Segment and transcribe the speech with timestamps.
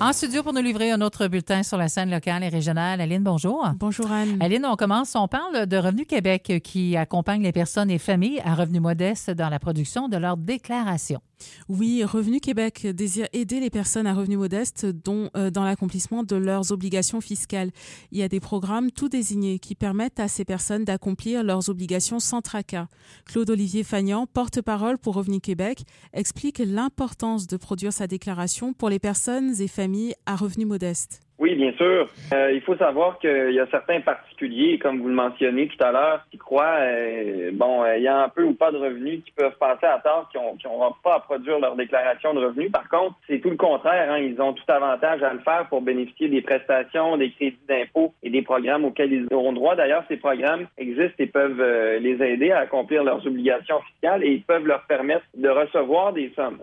[0.00, 3.00] En studio pour nous livrer un autre bulletin sur la scène locale et régionale.
[3.00, 3.68] Aline, bonjour.
[3.80, 4.38] Bonjour Anne.
[4.40, 5.16] Aline, on commence.
[5.16, 9.48] On parle de Revenu Québec qui accompagne les personnes et familles à revenus modestes dans
[9.48, 11.20] la production de leur déclaration.
[11.68, 16.72] Oui, Revenu Québec désire aider les personnes à revenus modestes euh, dans l'accomplissement de leurs
[16.72, 17.70] obligations fiscales.
[18.12, 22.20] Il y a des programmes tout désignés qui permettent à ces personnes d'accomplir leurs obligations
[22.20, 22.88] sans tracas.
[23.26, 29.60] Claude-Olivier Fagnan, porte-parole pour Revenu Québec, explique l'importance de produire sa déclaration pour les personnes
[29.60, 31.27] et familles à revenus modestes.
[31.38, 32.08] Oui, bien sûr.
[32.32, 35.92] Euh, il faut savoir qu'il y a certains particuliers, comme vous le mentionnez tout à
[35.92, 39.86] l'heure, qui croient, euh, bon, ayant un peu ou pas de revenus, qui peuvent passer
[39.86, 42.72] à tort, qui n'auront pas à produire leur déclaration de revenus.
[42.72, 44.10] Par contre, c'est tout le contraire.
[44.10, 44.18] Hein.
[44.18, 48.30] Ils ont tout avantage à le faire pour bénéficier des prestations, des crédits d'impôt et
[48.30, 49.76] des programmes auxquels ils auront droit.
[49.76, 54.32] D'ailleurs, ces programmes existent et peuvent euh, les aider à accomplir leurs obligations fiscales et
[54.32, 56.58] ils peuvent leur permettre de recevoir des sommes.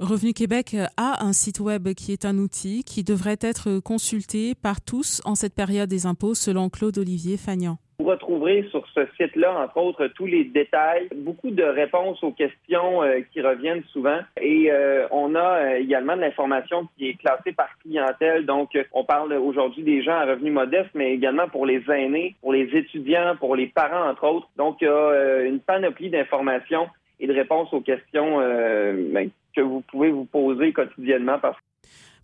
[0.00, 4.80] Revenu Québec a un site web qui est un outil qui devrait être consulté par
[4.80, 7.78] tous en cette période des impôts, selon Claude-Olivier Fagnan.
[7.98, 13.02] Vous retrouverez sur ce site-là, entre autres, tous les détails, beaucoup de réponses aux questions
[13.02, 14.20] euh, qui reviennent souvent.
[14.40, 18.46] Et euh, on a euh, également de l'information qui est classée par clientèle.
[18.46, 22.52] Donc, on parle aujourd'hui des gens à revenus modestes, mais également pour les aînés, pour
[22.52, 24.48] les étudiants, pour les parents, entre autres.
[24.56, 26.86] Donc, il y a une panoplie d'informations
[27.20, 31.38] et de réponses aux questions ben, que vous pouvez vous poser quotidiennement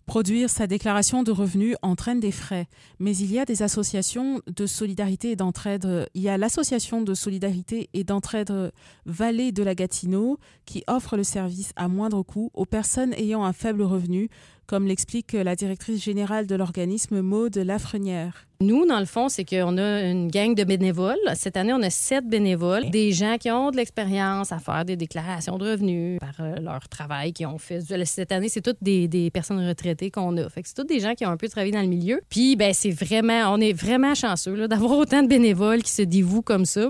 [0.05, 2.67] Produire sa déclaration de revenus entraîne des frais,
[2.99, 6.07] mais il y a des associations de solidarité et d'entraide.
[6.13, 8.71] Il y a l'association de solidarité et d'entraide
[9.07, 13.53] Vallée de la Gatineau qui offre le service à moindre coût aux personnes ayant un
[13.53, 14.29] faible revenu,
[14.67, 18.45] comme l'explique la directrice générale de l'organisme Maude Lafrenière.
[18.61, 21.17] Nous, dans le fond, c'est qu'on a une gang de bénévoles.
[21.35, 24.95] Cette année, on a sept bénévoles, des gens qui ont de l'expérience à faire des
[24.95, 27.81] déclarations de revenus par euh, leur travail qu'ils ont fait.
[28.05, 30.49] Cette année, c'est toutes des, personnes retraitées qu'on a.
[30.49, 32.21] Fait que c'est toutes des gens qui ont un peu travaillé dans le milieu.
[32.29, 36.41] Puis, ben, c'est vraiment, on est vraiment chanceux d'avoir autant de bénévoles qui se dévouent
[36.41, 36.89] comme ça.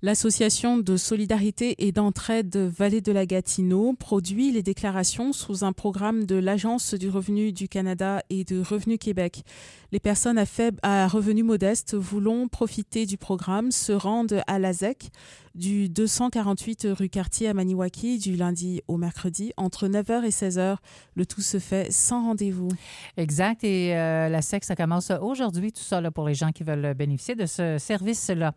[0.00, 6.24] L'association de solidarité et d'entraide Vallée de la Gatineau produit les déclarations sous un programme
[6.24, 9.42] de l'Agence du revenu du Canada et de Revenu Québec.
[9.90, 15.10] Les personnes à faible à revenus modestes voulant profiter du programme se rendent à l'ASEC
[15.54, 20.76] du 248 rue Cartier à Maniwaki du lundi au mercredi entre 9h et 16h.
[21.14, 22.68] Le tout se fait sans rendez-vous.
[23.16, 23.64] Exact.
[23.64, 26.94] Et euh, la SEC, ça commence aujourd'hui, tout ça là, pour les gens qui veulent
[26.94, 28.52] bénéficier de ce service-là.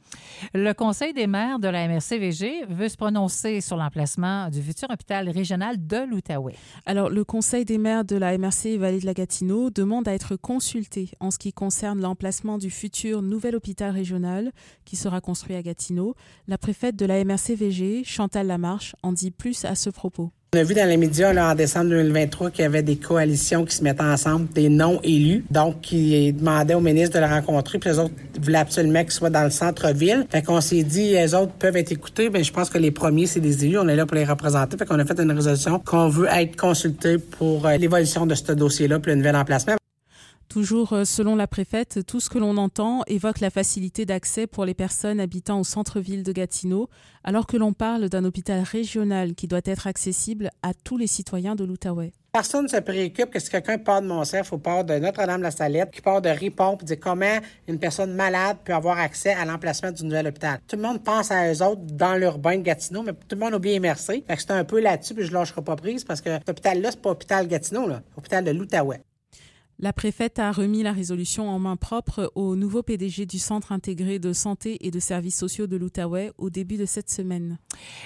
[0.53, 5.30] Le Conseil des maires de la MRC-VG veut se prononcer sur l'emplacement du futur hôpital
[5.30, 6.56] régional de l'Outaouais.
[6.85, 10.35] Alors, le Conseil des maires de la MRC Vallée de la Gatineau demande à être
[10.35, 14.51] consulté en ce qui concerne l'emplacement du futur nouvel hôpital régional
[14.85, 16.16] qui sera construit à Gatineau.
[16.47, 20.31] La préfète de la MRC-VG, Chantal Lamarche, en dit plus à ce propos.
[20.53, 23.63] On a vu dans les médias là, en décembre 2023 qu'il y avait des coalitions
[23.63, 27.90] qui se mettaient ensemble, des non-élus, donc qui demandaient au ministre de le rencontrer, puis
[27.90, 30.28] les autres voulaient absolument qu'ils soient dans le centre-ville.
[30.30, 33.28] Fait qu'on s'est dit, les autres peuvent être écoutés, mais je pense que les premiers,
[33.28, 34.75] c'est des élus, on est là pour les représenter.
[34.75, 38.51] Fait qu'on a fait une résolution qu'on veut être consulté pour euh, l'évolution de ce
[38.51, 39.78] dossier-là, puis le nouvel emplacement.
[40.51, 44.66] Toujours euh, selon la préfète, tout ce que l'on entend évoque la facilité d'accès pour
[44.66, 46.89] les personnes habitant au centre-ville de Gatineau,
[47.23, 51.56] alors que l'on parle d'un hôpital régional qui doit être accessible à tous les citoyens
[51.56, 52.12] de l'Outaouais.
[52.34, 56.01] Personne ne se préoccupe que si quelqu'un part de Montserrat ou part de Notre-Dame-la-Salette, qui
[56.01, 57.39] part de Ripon, puis dit comment
[57.69, 60.59] une personne malade peut avoir accès à l'emplacement du nouvel hôpital.
[60.68, 63.53] Tout le monde pense à eux autres dans l'urbain de Gatineau, mais tout le monde
[63.53, 64.25] oublie MRC.
[64.28, 66.91] Fait que c'est un peu là-dessus, puis je lâcherai pas prise parce que cet hôpital-là,
[66.91, 68.01] c'est pas hôpital Gatineau, là.
[68.41, 69.01] De l'Outaouais.
[69.84, 74.19] La préfète a remis la résolution en main propre au nouveau PDG du Centre intégré
[74.19, 77.58] de santé et de services sociaux de l'Outaouais au début de cette semaine.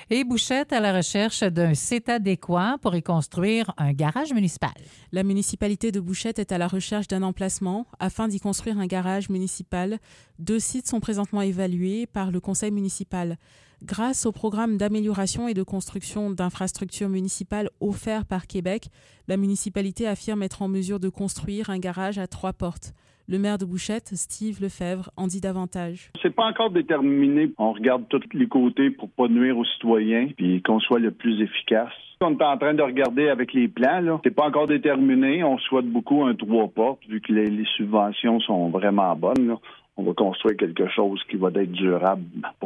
[0.10, 4.72] Et Bouchette à la recherche d'un site adéquat pour y construire un garage municipal.
[5.12, 9.28] La municipalité de Bouchette est à la recherche d'un emplacement afin d'y construire un garage
[9.28, 10.00] municipal.
[10.40, 13.38] Deux sites sont présentement évalués par le conseil municipal.
[13.84, 18.88] Grâce au programme d'amélioration et de construction d'infrastructures municipales offert par Québec,
[19.28, 22.94] la municipalité affirme être en mesure de construire un garage à trois portes.
[23.28, 26.12] Le maire de Bouchette, Steve Lefebvre, en dit davantage.
[26.22, 27.52] C'est pas encore déterminé.
[27.58, 31.42] On regarde tous les côtés pour pas nuire aux citoyens puis qu'on soit le plus
[31.42, 31.92] efficace.
[32.22, 34.22] On est en train de regarder avec les plans.
[34.24, 35.44] C'est pas encore déterminé.
[35.44, 39.58] On souhaite beaucoup un trois portes vu que les, subventions sont vraiment bonnes
[39.98, 42.24] on va construire quelque chose qui va être durable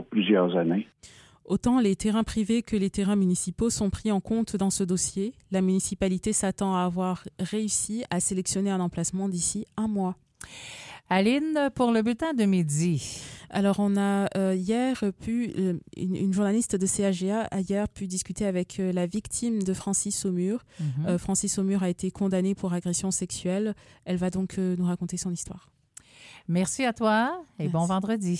[0.10, 0.88] plusieurs années.
[1.46, 5.34] Autant les terrains privés que les terrains municipaux sont pris en compte dans ce dossier.
[5.50, 10.16] La municipalité s'attend à avoir réussi à sélectionner un emplacement d'ici un mois.
[11.10, 13.20] Aline, pour le bulletin de midi.
[13.50, 18.06] Alors, on a euh, hier pu, euh, une, une, journaliste de CAGA a hier pu
[18.06, 20.60] discuter avec euh, la victime de Francis Saumur.
[20.80, 21.18] Mm -hmm.
[21.18, 23.74] Francis Saumur a été condamné pour agression sexuelle.
[24.06, 25.72] Elle va donc nous raconter son histoire.
[26.48, 27.74] Merci à toi et Merci.
[27.74, 28.38] bon vendredi.